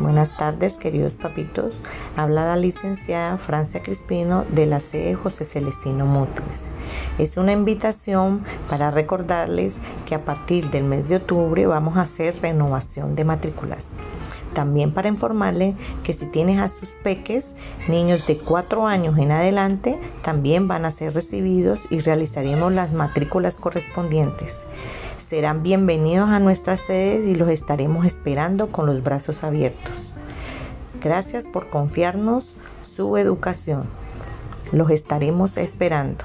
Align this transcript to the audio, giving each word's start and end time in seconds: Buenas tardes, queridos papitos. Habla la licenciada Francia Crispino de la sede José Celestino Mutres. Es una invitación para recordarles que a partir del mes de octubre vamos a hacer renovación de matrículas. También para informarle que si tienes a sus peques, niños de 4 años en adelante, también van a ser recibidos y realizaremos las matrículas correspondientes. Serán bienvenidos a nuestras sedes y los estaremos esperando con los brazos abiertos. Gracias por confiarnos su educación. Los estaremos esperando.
Buenas 0.00 0.34
tardes, 0.34 0.78
queridos 0.78 1.14
papitos. 1.14 1.78
Habla 2.16 2.46
la 2.46 2.56
licenciada 2.56 3.36
Francia 3.36 3.82
Crispino 3.82 4.46
de 4.48 4.64
la 4.64 4.80
sede 4.80 5.14
José 5.14 5.44
Celestino 5.44 6.06
Mutres. 6.06 6.64
Es 7.18 7.36
una 7.36 7.52
invitación 7.52 8.42
para 8.70 8.90
recordarles 8.90 9.76
que 10.06 10.14
a 10.14 10.24
partir 10.24 10.70
del 10.70 10.84
mes 10.84 11.10
de 11.10 11.16
octubre 11.16 11.66
vamos 11.66 11.98
a 11.98 12.02
hacer 12.02 12.34
renovación 12.40 13.14
de 13.14 13.26
matrículas. 13.26 13.88
También 14.54 14.94
para 14.94 15.08
informarle 15.08 15.76
que 16.02 16.14
si 16.14 16.24
tienes 16.24 16.58
a 16.60 16.70
sus 16.70 16.88
peques, 17.04 17.54
niños 17.86 18.26
de 18.26 18.38
4 18.38 18.86
años 18.86 19.18
en 19.18 19.32
adelante, 19.32 20.00
también 20.22 20.66
van 20.66 20.86
a 20.86 20.92
ser 20.92 21.12
recibidos 21.12 21.80
y 21.90 21.98
realizaremos 21.98 22.72
las 22.72 22.94
matrículas 22.94 23.58
correspondientes. 23.58 24.66
Serán 25.30 25.62
bienvenidos 25.62 26.28
a 26.28 26.40
nuestras 26.40 26.80
sedes 26.80 27.24
y 27.24 27.36
los 27.36 27.48
estaremos 27.50 28.04
esperando 28.04 28.72
con 28.72 28.86
los 28.86 29.00
brazos 29.04 29.44
abiertos. 29.44 30.12
Gracias 31.00 31.46
por 31.46 31.70
confiarnos 31.70 32.52
su 32.96 33.16
educación. 33.16 33.84
Los 34.72 34.90
estaremos 34.90 35.56
esperando. 35.56 36.24